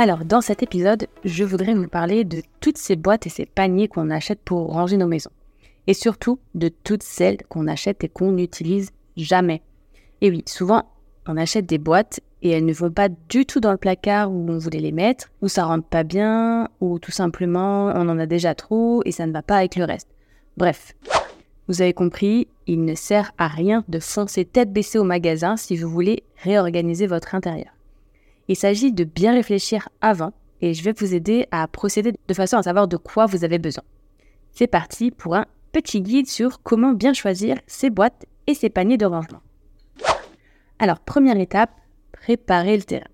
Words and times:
alors, 0.00 0.24
dans 0.24 0.40
cet 0.40 0.62
épisode, 0.62 1.08
je 1.26 1.44
voudrais 1.44 1.74
vous 1.74 1.86
parler 1.86 2.24
de 2.24 2.40
toutes 2.60 2.78
ces 2.78 2.96
boîtes 2.96 3.26
et 3.26 3.30
ces 3.30 3.44
paniers 3.44 3.86
qu'on 3.86 4.08
achète 4.08 4.40
pour 4.40 4.72
ranger 4.72 4.96
nos 4.96 5.06
maisons. 5.06 5.30
Et 5.86 5.92
surtout, 5.92 6.38
de 6.54 6.68
toutes 6.68 7.02
celles 7.02 7.36
qu'on 7.50 7.66
achète 7.66 8.02
et 8.02 8.08
qu'on 8.08 8.32
n'utilise 8.32 8.92
jamais. 9.18 9.60
Et 10.22 10.30
oui, 10.30 10.42
souvent, 10.46 10.84
on 11.26 11.36
achète 11.36 11.66
des 11.66 11.76
boîtes 11.76 12.20
et 12.40 12.48
elles 12.48 12.64
ne 12.64 12.72
vont 12.72 12.90
pas 12.90 13.10
du 13.10 13.44
tout 13.44 13.60
dans 13.60 13.72
le 13.72 13.76
placard 13.76 14.32
où 14.32 14.46
on 14.48 14.56
voulait 14.56 14.80
les 14.80 14.90
mettre, 14.90 15.30
ou 15.42 15.48
ça 15.48 15.66
rentre 15.66 15.86
pas 15.86 16.02
bien, 16.02 16.70
ou 16.80 16.98
tout 16.98 17.12
simplement 17.12 17.92
on 17.94 18.08
en 18.08 18.18
a 18.18 18.24
déjà 18.24 18.54
trop 18.54 19.02
et 19.04 19.12
ça 19.12 19.26
ne 19.26 19.32
va 19.32 19.42
pas 19.42 19.56
avec 19.56 19.76
le 19.76 19.84
reste. 19.84 20.08
Bref, 20.56 20.94
vous 21.68 21.82
avez 21.82 21.92
compris, 21.92 22.48
il 22.66 22.86
ne 22.86 22.94
sert 22.94 23.32
à 23.36 23.48
rien 23.48 23.84
de 23.88 23.98
foncer 23.98 24.46
tête 24.46 24.72
baissée 24.72 24.98
au 24.98 25.04
magasin 25.04 25.58
si 25.58 25.76
vous 25.76 25.90
voulez 25.90 26.22
réorganiser 26.42 27.06
votre 27.06 27.34
intérieur. 27.34 27.72
Il 28.50 28.56
s'agit 28.56 28.90
de 28.90 29.04
bien 29.04 29.32
réfléchir 29.32 29.88
avant 30.00 30.32
et 30.60 30.74
je 30.74 30.82
vais 30.82 30.92
vous 30.92 31.14
aider 31.14 31.46
à 31.52 31.68
procéder 31.68 32.12
de 32.26 32.34
façon 32.34 32.56
à 32.56 32.64
savoir 32.64 32.88
de 32.88 32.96
quoi 32.96 33.26
vous 33.26 33.44
avez 33.44 33.60
besoin. 33.60 33.84
C'est 34.50 34.66
parti 34.66 35.12
pour 35.12 35.36
un 35.36 35.46
petit 35.70 36.02
guide 36.02 36.26
sur 36.26 36.60
comment 36.64 36.90
bien 36.90 37.12
choisir 37.12 37.58
ses 37.68 37.90
boîtes 37.90 38.26
et 38.48 38.54
ses 38.54 38.68
paniers 38.68 38.96
de 38.96 39.06
rangement. 39.06 39.38
Alors, 40.80 40.98
première 40.98 41.38
étape, 41.38 41.70
préparer 42.10 42.76
le 42.76 42.82
terrain. 42.82 43.06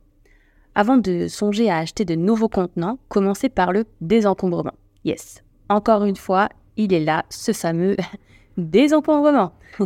Avant 0.74 0.96
de 0.96 1.28
songer 1.28 1.68
à 1.68 1.80
acheter 1.80 2.06
de 2.06 2.14
nouveaux 2.14 2.48
contenants, 2.48 2.98
commencez 3.10 3.50
par 3.50 3.72
le 3.72 3.84
désencombrement. 4.00 4.72
Yes, 5.04 5.44
encore 5.68 6.04
une 6.04 6.16
fois, 6.16 6.48
il 6.78 6.94
est 6.94 7.04
là, 7.04 7.26
ce 7.28 7.52
fameux 7.52 7.96
désencombrement. 8.56 9.52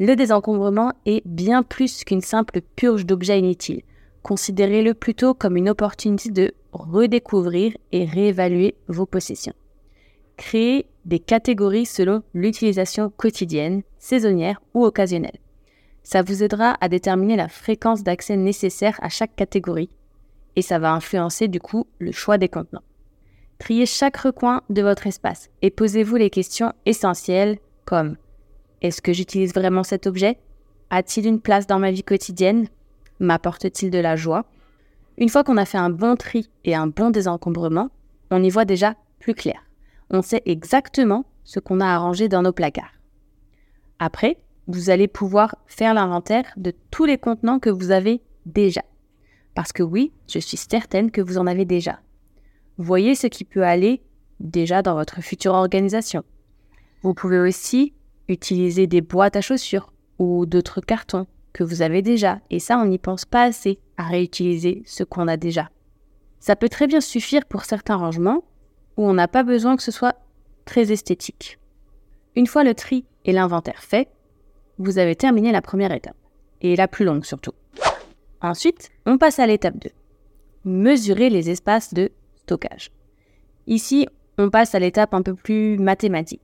le 0.00 0.16
désencombrement 0.16 0.94
est 1.04 1.20
bien 1.26 1.62
plus 1.62 2.02
qu'une 2.02 2.22
simple 2.22 2.62
purge 2.76 3.04
d'objets 3.04 3.40
inutiles. 3.40 3.82
Considérez-le 4.26 4.92
plutôt 4.92 5.34
comme 5.34 5.56
une 5.56 5.68
opportunité 5.68 6.30
de 6.32 6.52
redécouvrir 6.72 7.76
et 7.92 8.04
réévaluer 8.06 8.74
vos 8.88 9.06
possessions. 9.06 9.52
Créez 10.36 10.86
des 11.04 11.20
catégories 11.20 11.86
selon 11.86 12.24
l'utilisation 12.34 13.12
quotidienne, 13.16 13.84
saisonnière 13.98 14.60
ou 14.74 14.84
occasionnelle. 14.84 15.38
Ça 16.02 16.22
vous 16.22 16.42
aidera 16.42 16.76
à 16.80 16.88
déterminer 16.88 17.36
la 17.36 17.46
fréquence 17.46 18.02
d'accès 18.02 18.36
nécessaire 18.36 18.98
à 19.00 19.10
chaque 19.10 19.36
catégorie 19.36 19.90
et 20.56 20.62
ça 20.62 20.80
va 20.80 20.92
influencer 20.92 21.46
du 21.46 21.60
coup 21.60 21.86
le 22.00 22.10
choix 22.10 22.36
des 22.36 22.48
contenants. 22.48 22.82
Triez 23.60 23.86
chaque 23.86 24.16
recoin 24.16 24.62
de 24.70 24.82
votre 24.82 25.06
espace 25.06 25.50
et 25.62 25.70
posez-vous 25.70 26.16
les 26.16 26.30
questions 26.30 26.72
essentielles 26.84 27.60
comme 27.84 28.16
est-ce 28.82 29.00
que 29.00 29.12
j'utilise 29.12 29.54
vraiment 29.54 29.84
cet 29.84 30.08
objet? 30.08 30.36
A-t-il 30.90 31.28
une 31.28 31.40
place 31.40 31.68
dans 31.68 31.78
ma 31.78 31.92
vie 31.92 32.02
quotidienne? 32.02 32.66
M'apporte-t-il 33.20 33.90
de 33.90 33.98
la 33.98 34.16
joie? 34.16 34.44
Une 35.18 35.28
fois 35.28 35.44
qu'on 35.44 35.56
a 35.56 35.64
fait 35.64 35.78
un 35.78 35.90
bon 35.90 36.16
tri 36.16 36.50
et 36.64 36.74
un 36.74 36.86
bon 36.86 37.10
désencombrement, 37.10 37.90
on 38.30 38.42
y 38.42 38.50
voit 38.50 38.64
déjà 38.64 38.94
plus 39.18 39.34
clair. 39.34 39.62
On 40.10 40.22
sait 40.22 40.42
exactement 40.44 41.24
ce 41.44 41.58
qu'on 41.58 41.80
a 41.80 41.86
arrangé 41.86 42.28
dans 42.28 42.42
nos 42.42 42.52
placards. 42.52 42.92
Après, 43.98 44.38
vous 44.66 44.90
allez 44.90 45.08
pouvoir 45.08 45.56
faire 45.66 45.94
l'inventaire 45.94 46.44
de 46.56 46.72
tous 46.90 47.04
les 47.04 47.18
contenants 47.18 47.58
que 47.58 47.70
vous 47.70 47.90
avez 47.90 48.20
déjà. 48.44 48.82
Parce 49.54 49.72
que 49.72 49.82
oui, 49.82 50.12
je 50.28 50.38
suis 50.38 50.56
certaine 50.56 51.10
que 51.10 51.22
vous 51.22 51.38
en 51.38 51.46
avez 51.46 51.64
déjà. 51.64 52.00
Voyez 52.76 53.14
ce 53.14 53.26
qui 53.26 53.44
peut 53.44 53.64
aller 53.64 54.02
déjà 54.38 54.82
dans 54.82 54.94
votre 54.94 55.22
future 55.22 55.54
organisation. 55.54 56.24
Vous 57.02 57.14
pouvez 57.14 57.38
aussi 57.38 57.94
utiliser 58.28 58.86
des 58.86 59.00
boîtes 59.00 59.36
à 59.36 59.40
chaussures 59.40 59.92
ou 60.18 60.44
d'autres 60.44 60.80
cartons 60.80 61.26
vous 61.64 61.82
avez 61.82 62.02
déjà, 62.02 62.40
et 62.50 62.58
ça, 62.58 62.78
on 62.78 62.86
n'y 62.86 62.98
pense 62.98 63.24
pas 63.24 63.44
assez 63.44 63.78
à 63.96 64.04
réutiliser 64.04 64.82
ce 64.86 65.04
qu'on 65.04 65.28
a 65.28 65.36
déjà. 65.36 65.70
Ça 66.40 66.56
peut 66.56 66.68
très 66.68 66.86
bien 66.86 67.00
suffire 67.00 67.44
pour 67.46 67.64
certains 67.64 67.96
rangements 67.96 68.44
où 68.96 69.06
on 69.08 69.14
n'a 69.14 69.28
pas 69.28 69.42
besoin 69.42 69.76
que 69.76 69.82
ce 69.82 69.90
soit 69.90 70.16
très 70.64 70.92
esthétique. 70.92 71.58
Une 72.34 72.46
fois 72.46 72.64
le 72.64 72.74
tri 72.74 73.04
et 73.24 73.32
l'inventaire 73.32 73.82
fait, 73.82 74.08
vous 74.78 74.98
avez 74.98 75.16
terminé 75.16 75.52
la 75.52 75.62
première 75.62 75.92
étape, 75.92 76.16
et 76.60 76.76
la 76.76 76.88
plus 76.88 77.04
longue 77.04 77.24
surtout. 77.24 77.52
Ensuite, 78.42 78.90
on 79.06 79.18
passe 79.18 79.38
à 79.38 79.46
l'étape 79.46 79.78
2. 79.78 79.90
Mesurer 80.64 81.30
les 81.30 81.48
espaces 81.50 81.94
de 81.94 82.10
stockage. 82.36 82.90
Ici, 83.66 84.06
on 84.38 84.50
passe 84.50 84.74
à 84.74 84.78
l'étape 84.78 85.14
un 85.14 85.22
peu 85.22 85.34
plus 85.34 85.78
mathématique. 85.78 86.42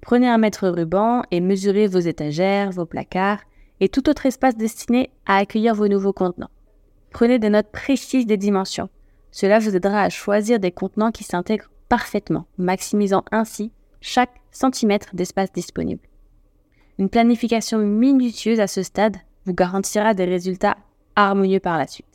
prenez 0.00 0.28
un 0.28 0.38
mètre 0.38 0.68
ruban 0.68 1.22
et 1.30 1.40
mesurez 1.40 1.86
vos 1.86 2.00
étagères, 2.00 2.70
vos 2.70 2.86
placards 2.86 3.40
et 3.80 3.88
tout 3.88 4.08
autre 4.08 4.26
espace 4.26 4.56
destiné 4.56 5.10
à 5.26 5.36
accueillir 5.36 5.74
vos 5.74 5.88
nouveaux 5.88 6.12
contenants. 6.12 6.50
Prenez 7.10 7.38
des 7.38 7.50
notes 7.50 7.72
précises 7.72 8.26
des 8.26 8.36
dimensions. 8.36 8.88
Cela 9.32 9.58
vous 9.58 9.74
aidera 9.74 10.02
à 10.02 10.10
choisir 10.10 10.60
des 10.60 10.70
contenants 10.70 11.10
qui 11.10 11.24
s'intègrent 11.24 11.70
parfaitement, 11.88 12.46
maximisant 12.58 13.24
ainsi 13.32 13.72
chaque 14.00 14.40
centimètre 14.50 15.14
d'espace 15.14 15.52
disponible. 15.52 16.02
Une 16.98 17.08
planification 17.08 17.78
minutieuse 17.78 18.60
à 18.60 18.66
ce 18.66 18.82
stade 18.82 19.16
vous 19.46 19.54
garantira 19.54 20.14
des 20.14 20.24
résultats 20.24 20.76
harmonieux 21.16 21.60
par 21.60 21.78
la 21.78 21.86
suite. 21.86 22.06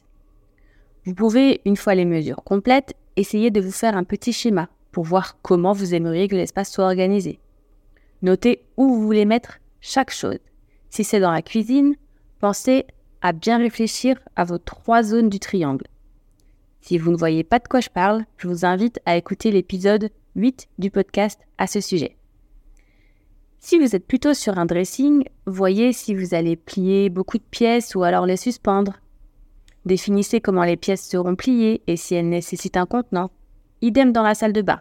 Vous 1.06 1.14
pouvez, 1.14 1.62
une 1.66 1.76
fois 1.76 1.96
les 1.96 2.06
mesures 2.06 2.44
complètes, 2.44 2.94
essayer 3.16 3.52
de 3.52 3.62
vous 3.62 3.72
faire 3.72 3.98
un 3.98 4.04
petit 4.04 4.34
schéma 4.34 4.70
pour 4.92 5.04
voir 5.04 5.38
comment 5.42 5.74
vous 5.74 5.94
aimeriez 5.94 6.28
que 6.28 6.36
l'espace 6.36 6.72
soit 6.72 6.86
organisé. 6.86 7.40
Notez 8.22 8.66
où 8.78 8.88
vous 8.88 9.02
voulez 9.02 9.26
mettre 9.26 9.60
chaque 9.82 10.12
chose 10.12 10.40
si 10.96 11.04
c'est 11.04 11.20
dans 11.20 11.34
la 11.34 11.42
cuisine, 11.42 11.98
pensez 12.40 12.86
à 13.22 13.34
bien 13.34 13.58
réfléchir 13.58 14.18
à 14.38 14.46
vos 14.46 14.58
trois 14.58 15.04
zones 15.04 15.28
du 15.28 15.42
triangle. 15.42 15.88
Si 16.80 16.98
vous 16.98 17.12
ne 17.12 17.18
voyez 17.18 17.44
pas 17.44 17.60
de 17.60 17.68
quoi 17.68 17.82
je 17.82 17.90
parle, 17.90 18.24
je 18.38 18.48
vous 18.48 18.64
invite 18.64 19.02
à 19.06 19.18
écouter 19.18 19.52
l'épisode 19.52 20.10
8 20.38 20.70
du 20.78 20.92
podcast 20.92 21.42
à 21.58 21.68
ce 21.68 21.82
sujet. 21.82 22.16
Si 23.60 23.78
vous 23.78 23.94
êtes 23.94 24.08
plutôt 24.08 24.34
sur 24.34 24.58
un 24.58 24.66
dressing, 24.66 25.26
voyez 25.46 25.92
si 25.92 26.16
vous 26.16 26.34
allez 26.34 26.56
plier 26.56 27.10
beaucoup 27.10 27.40
de 27.40 27.44
pièces 27.44 27.94
ou 27.96 28.04
alors 28.04 28.26
les 28.26 28.38
suspendre. 28.38 28.94
Définissez 29.84 30.40
comment 30.40 30.64
les 30.64 30.78
pièces 30.78 31.06
seront 31.06 31.36
pliées 31.36 31.82
et 31.88 31.98
si 31.98 32.16
elles 32.16 32.30
nécessitent 32.30 32.78
un 32.78 32.86
contenant. 32.86 33.32
Idem 33.82 34.14
dans 34.14 34.24
la 34.24 34.34
salle 34.34 34.54
de 34.54 34.62
bain. 34.62 34.80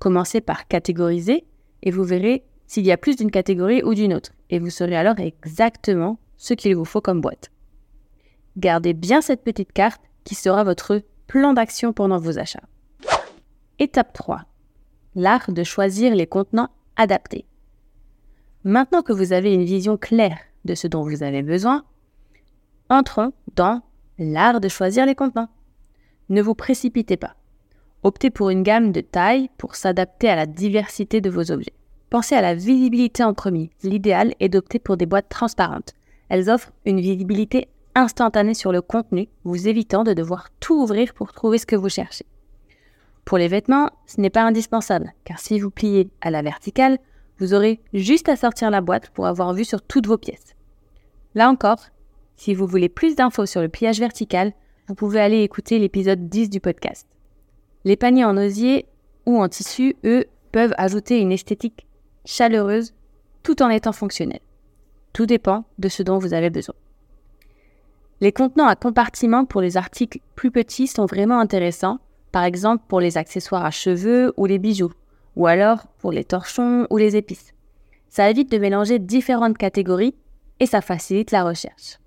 Commencez 0.00 0.40
par 0.40 0.66
catégoriser 0.66 1.44
et 1.84 1.92
vous 1.92 2.02
verrez 2.02 2.42
s'il 2.66 2.84
y 2.84 2.90
a 2.90 2.96
plus 2.96 3.14
d'une 3.14 3.30
catégorie 3.30 3.84
ou 3.84 3.94
d'une 3.94 4.14
autre, 4.14 4.32
et 4.54 4.60
vous 4.60 4.70
saurez 4.70 4.96
alors 4.96 5.18
exactement 5.18 6.16
ce 6.36 6.54
qu'il 6.54 6.76
vous 6.76 6.84
faut 6.84 7.00
comme 7.00 7.20
boîte. 7.20 7.50
Gardez 8.56 8.94
bien 8.94 9.20
cette 9.20 9.42
petite 9.42 9.72
carte 9.72 10.00
qui 10.22 10.36
sera 10.36 10.62
votre 10.62 11.02
plan 11.26 11.54
d'action 11.54 11.92
pendant 11.92 12.18
vos 12.18 12.38
achats. 12.38 12.62
Étape 13.80 14.12
3. 14.12 14.42
L'art 15.16 15.50
de 15.50 15.64
choisir 15.64 16.14
les 16.14 16.28
contenants 16.28 16.68
adaptés. 16.94 17.46
Maintenant 18.62 19.02
que 19.02 19.12
vous 19.12 19.32
avez 19.32 19.52
une 19.52 19.64
vision 19.64 19.96
claire 19.96 20.38
de 20.64 20.76
ce 20.76 20.86
dont 20.86 21.02
vous 21.02 21.24
avez 21.24 21.42
besoin, 21.42 21.84
entrons 22.88 23.32
dans 23.56 23.82
l'art 24.18 24.60
de 24.60 24.68
choisir 24.68 25.04
les 25.04 25.16
contenants. 25.16 25.48
Ne 26.28 26.42
vous 26.42 26.54
précipitez 26.54 27.16
pas. 27.16 27.34
Optez 28.04 28.30
pour 28.30 28.50
une 28.50 28.62
gamme 28.62 28.92
de 28.92 29.00
tailles 29.00 29.50
pour 29.58 29.74
s'adapter 29.74 30.28
à 30.28 30.36
la 30.36 30.46
diversité 30.46 31.20
de 31.20 31.28
vos 31.28 31.50
objets. 31.50 31.74
Pensez 32.14 32.36
à 32.36 32.42
la 32.42 32.54
visibilité 32.54 33.24
en 33.24 33.34
premier. 33.34 33.70
L'idéal 33.82 34.34
est 34.38 34.48
d'opter 34.48 34.78
pour 34.78 34.96
des 34.96 35.04
boîtes 35.04 35.28
transparentes. 35.28 35.94
Elles 36.28 36.48
offrent 36.48 36.70
une 36.86 37.00
visibilité 37.00 37.66
instantanée 37.96 38.54
sur 38.54 38.70
le 38.70 38.82
contenu, 38.82 39.28
vous 39.42 39.66
évitant 39.66 40.04
de 40.04 40.12
devoir 40.12 40.50
tout 40.60 40.80
ouvrir 40.80 41.12
pour 41.12 41.32
trouver 41.32 41.58
ce 41.58 41.66
que 41.66 41.74
vous 41.74 41.88
cherchez. 41.88 42.24
Pour 43.24 43.36
les 43.36 43.48
vêtements, 43.48 43.90
ce 44.06 44.20
n'est 44.20 44.30
pas 44.30 44.44
indispensable, 44.44 45.12
car 45.24 45.40
si 45.40 45.58
vous 45.58 45.72
pliez 45.72 46.08
à 46.20 46.30
la 46.30 46.42
verticale, 46.42 46.98
vous 47.40 47.52
aurez 47.52 47.80
juste 47.92 48.28
à 48.28 48.36
sortir 48.36 48.70
la 48.70 48.80
boîte 48.80 49.10
pour 49.10 49.26
avoir 49.26 49.52
vu 49.52 49.64
sur 49.64 49.82
toutes 49.82 50.06
vos 50.06 50.16
pièces. 50.16 50.54
Là 51.34 51.50
encore, 51.50 51.80
si 52.36 52.54
vous 52.54 52.68
voulez 52.68 52.88
plus 52.88 53.16
d'infos 53.16 53.46
sur 53.46 53.60
le 53.60 53.68
pliage 53.68 53.98
vertical, 53.98 54.52
vous 54.86 54.94
pouvez 54.94 55.18
aller 55.18 55.42
écouter 55.42 55.80
l'épisode 55.80 56.28
10 56.28 56.48
du 56.48 56.60
podcast. 56.60 57.08
Les 57.84 57.96
paniers 57.96 58.24
en 58.24 58.36
osier 58.36 58.86
ou 59.26 59.42
en 59.42 59.48
tissu, 59.48 59.96
eux, 60.04 60.26
peuvent 60.52 60.74
ajouter 60.78 61.18
une 61.18 61.32
esthétique 61.32 61.88
chaleureuse 62.24 62.94
tout 63.42 63.62
en 63.62 63.68
étant 63.68 63.92
fonctionnels. 63.92 64.40
Tout 65.12 65.26
dépend 65.26 65.64
de 65.78 65.88
ce 65.88 66.02
dont 66.02 66.18
vous 66.18 66.34
avez 66.34 66.50
besoin. 66.50 66.74
Les 68.20 68.32
contenants 68.32 68.66
à 68.66 68.76
compartiments 68.76 69.44
pour 69.44 69.60
les 69.60 69.76
articles 69.76 70.20
plus 70.34 70.50
petits 70.50 70.86
sont 70.86 71.06
vraiment 71.06 71.38
intéressants, 71.38 71.98
par 72.32 72.44
exemple 72.44 72.84
pour 72.88 73.00
les 73.00 73.18
accessoires 73.18 73.64
à 73.64 73.70
cheveux 73.70 74.32
ou 74.36 74.46
les 74.46 74.58
bijoux, 74.58 74.92
ou 75.36 75.46
alors 75.46 75.86
pour 75.98 76.12
les 76.12 76.24
torchons 76.24 76.86
ou 76.90 76.96
les 76.96 77.16
épices. 77.16 77.52
Ça 78.08 78.30
évite 78.30 78.50
de 78.50 78.58
mélanger 78.58 78.98
différentes 78.98 79.58
catégories 79.58 80.14
et 80.60 80.66
ça 80.66 80.80
facilite 80.80 81.32
la 81.32 81.44
recherche. 81.44 81.98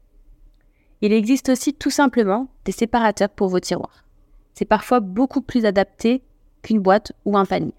Il 1.01 1.13
existe 1.13 1.49
aussi 1.49 1.73
tout 1.73 1.91
simplement 1.91 2.47
des 2.65 2.71
séparateurs 2.71 3.29
pour 3.29 3.49
vos 3.49 3.59
tiroirs. 3.59 4.03
C'est 4.53 4.65
parfois 4.65 4.99
beaucoup 4.99 5.41
plus 5.41 5.65
adapté 5.65 6.23
qu'une 6.63 6.79
boîte 6.79 7.11
ou 7.25 7.37
un 7.37 7.45
panier. 7.45 7.75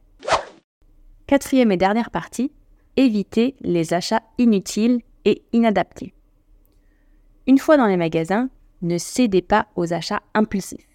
Quatrième 1.28 1.70
et 1.70 1.76
dernière 1.76 2.10
partie, 2.10 2.52
évitez 2.96 3.54
les 3.60 3.92
achats 3.92 4.22
inutiles 4.38 5.02
et 5.26 5.42
inadaptés. 5.52 6.14
Une 7.46 7.58
fois 7.58 7.76
dans 7.76 7.84
les 7.84 7.98
magasins, 7.98 8.48
ne 8.80 8.96
cédez 8.96 9.42
pas 9.42 9.66
aux 9.76 9.92
achats 9.92 10.22
impulsifs. 10.32 10.88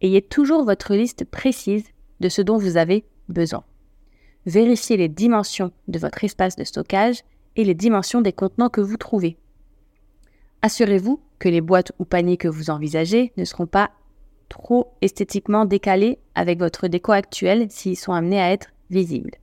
Ayez 0.00 0.22
toujours 0.22 0.64
votre 0.64 0.94
liste 0.94 1.24
précise 1.24 1.86
de 2.20 2.28
ce 2.28 2.40
dont 2.40 2.56
vous 2.56 2.76
avez 2.76 3.04
besoin. 3.28 3.64
Vérifiez 4.46 4.96
les 4.96 5.08
dimensions 5.08 5.72
de 5.88 5.98
votre 5.98 6.22
espace 6.22 6.54
de 6.54 6.62
stockage 6.62 7.24
et 7.56 7.64
les 7.64 7.74
dimensions 7.74 8.20
des 8.20 8.32
contenants 8.32 8.70
que 8.70 8.80
vous 8.80 8.96
trouvez. 8.96 9.38
Assurez-vous 10.62 11.20
que 11.40 11.48
les 11.48 11.60
boîtes 11.60 11.90
ou 11.98 12.04
paniers 12.04 12.36
que 12.36 12.46
vous 12.46 12.70
envisagez 12.70 13.32
ne 13.36 13.44
seront 13.44 13.66
pas 13.66 13.90
trop 14.48 14.92
esthétiquement 15.00 15.64
décalés 15.64 16.20
avec 16.36 16.60
votre 16.60 16.86
déco 16.86 17.10
actuelle 17.10 17.66
s'ils 17.70 17.98
sont 17.98 18.12
amenés 18.12 18.40
à 18.40 18.52
être 18.52 18.68
visibles. 18.88 19.39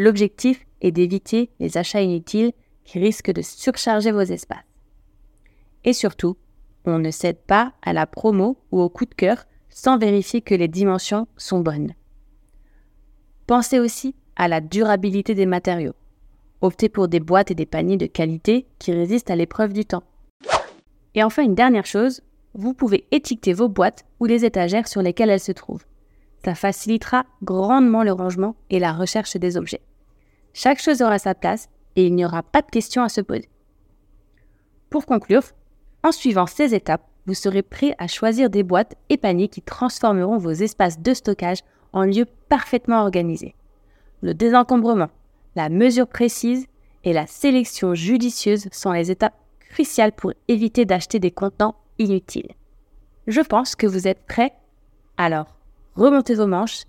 L'objectif 0.00 0.66
est 0.80 0.92
d'éviter 0.92 1.50
les 1.60 1.76
achats 1.76 2.00
inutiles 2.00 2.52
qui 2.84 2.98
risquent 2.98 3.32
de 3.32 3.42
surcharger 3.42 4.12
vos 4.12 4.22
espaces. 4.22 4.64
Et 5.84 5.92
surtout, 5.92 6.38
on 6.86 6.98
ne 6.98 7.10
cède 7.10 7.36
pas 7.36 7.74
à 7.82 7.92
la 7.92 8.06
promo 8.06 8.56
ou 8.72 8.80
au 8.80 8.88
coup 8.88 9.04
de 9.04 9.12
cœur 9.12 9.44
sans 9.68 9.98
vérifier 9.98 10.40
que 10.40 10.54
les 10.54 10.68
dimensions 10.68 11.28
sont 11.36 11.60
bonnes. 11.60 11.92
Pensez 13.46 13.78
aussi 13.78 14.14
à 14.36 14.48
la 14.48 14.62
durabilité 14.62 15.34
des 15.34 15.44
matériaux. 15.44 15.92
Optez 16.62 16.88
pour 16.88 17.06
des 17.08 17.20
boîtes 17.20 17.50
et 17.50 17.54
des 17.54 17.66
paniers 17.66 17.98
de 17.98 18.06
qualité 18.06 18.64
qui 18.78 18.92
résistent 18.92 19.30
à 19.30 19.36
l'épreuve 19.36 19.74
du 19.74 19.84
temps. 19.84 20.04
Et 21.14 21.22
enfin, 21.22 21.42
une 21.42 21.54
dernière 21.54 21.84
chose, 21.84 22.22
vous 22.54 22.72
pouvez 22.72 23.04
étiqueter 23.10 23.52
vos 23.52 23.68
boîtes 23.68 24.06
ou 24.18 24.24
les 24.24 24.46
étagères 24.46 24.88
sur 24.88 25.02
lesquelles 25.02 25.28
elles 25.28 25.40
se 25.40 25.52
trouvent. 25.52 25.84
Ça 26.42 26.54
facilitera 26.54 27.26
grandement 27.42 28.02
le 28.02 28.12
rangement 28.12 28.56
et 28.70 28.78
la 28.78 28.94
recherche 28.94 29.36
des 29.36 29.58
objets. 29.58 29.82
Chaque 30.52 30.80
chose 30.80 31.02
aura 31.02 31.18
sa 31.18 31.34
place 31.34 31.68
et 31.96 32.06
il 32.06 32.14
n'y 32.14 32.24
aura 32.24 32.42
pas 32.42 32.62
de 32.62 32.70
questions 32.70 33.02
à 33.02 33.08
se 33.08 33.20
poser. 33.20 33.48
Pour 34.88 35.06
conclure, 35.06 35.42
en 36.02 36.12
suivant 36.12 36.46
ces 36.46 36.74
étapes, 36.74 37.06
vous 37.26 37.34
serez 37.34 37.62
prêt 37.62 37.94
à 37.98 38.08
choisir 38.08 38.50
des 38.50 38.62
boîtes 38.62 38.96
et 39.08 39.16
paniers 39.16 39.48
qui 39.48 39.62
transformeront 39.62 40.38
vos 40.38 40.50
espaces 40.50 40.98
de 41.00 41.14
stockage 41.14 41.60
en 41.92 42.04
lieux 42.04 42.26
parfaitement 42.48 43.02
organisés. 43.02 43.54
Le 44.22 44.34
désencombrement, 44.34 45.10
la 45.56 45.68
mesure 45.68 46.06
précise 46.06 46.66
et 47.04 47.12
la 47.12 47.26
sélection 47.26 47.94
judicieuse 47.94 48.68
sont 48.72 48.92
les 48.92 49.10
étapes 49.10 49.36
cruciales 49.60 50.12
pour 50.12 50.32
éviter 50.48 50.84
d'acheter 50.84 51.18
des 51.18 51.30
contenants 51.30 51.76
inutiles. 51.98 52.52
Je 53.26 53.40
pense 53.40 53.76
que 53.76 53.86
vous 53.86 54.08
êtes 54.08 54.24
prêts 54.26 54.52
Alors, 55.16 55.56
remontez 55.94 56.34
vos 56.34 56.46
manches 56.46 56.84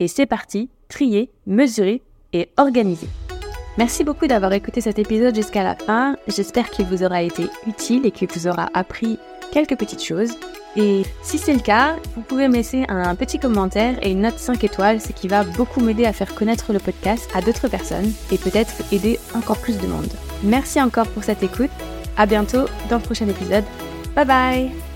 et 0.00 0.08
c'est 0.08 0.26
parti, 0.26 0.68
trier, 0.88 1.30
mesurer 1.46 2.02
et 2.32 2.48
organiser. 2.56 3.08
Merci 3.76 4.02
beaucoup 4.02 4.26
d'avoir 4.26 4.52
écouté 4.52 4.80
cet 4.80 4.98
épisode 4.98 5.34
jusqu'à 5.34 5.62
la 5.62 5.76
fin. 5.76 6.16
J'espère 6.26 6.68
qu'il 6.70 6.86
vous 6.86 7.04
aura 7.04 7.22
été 7.22 7.44
utile 7.66 8.06
et 8.06 8.10
qu'il 8.10 8.28
vous 8.28 8.48
aura 8.48 8.68
appris 8.74 9.18
quelques 9.52 9.76
petites 9.76 10.02
choses. 10.02 10.32
Et 10.76 11.02
si 11.22 11.38
c'est 11.38 11.52
le 11.52 11.60
cas, 11.60 11.96
vous 12.14 12.22
pouvez 12.22 12.48
me 12.48 12.54
laisser 12.54 12.84
un 12.88 13.14
petit 13.14 13.38
commentaire 13.38 13.96
et 14.02 14.10
une 14.10 14.22
note 14.22 14.38
5 14.38 14.62
étoiles, 14.64 15.00
ce 15.00 15.12
qui 15.12 15.28
va 15.28 15.44
beaucoup 15.44 15.80
m'aider 15.80 16.04
à 16.04 16.12
faire 16.12 16.34
connaître 16.34 16.72
le 16.72 16.78
podcast 16.78 17.28
à 17.34 17.40
d'autres 17.40 17.68
personnes 17.68 18.12
et 18.30 18.38
peut-être 18.38 18.74
aider 18.92 19.18
encore 19.34 19.58
plus 19.58 19.78
de 19.78 19.86
monde. 19.86 20.12
Merci 20.42 20.80
encore 20.80 21.08
pour 21.08 21.24
cette 21.24 21.42
écoute. 21.42 21.70
À 22.16 22.26
bientôt 22.26 22.64
dans 22.90 22.96
le 22.96 23.02
prochain 23.02 23.28
épisode. 23.28 23.64
Bye 24.14 24.26
bye 24.26 24.87